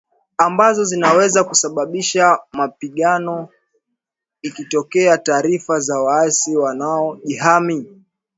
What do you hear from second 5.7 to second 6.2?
za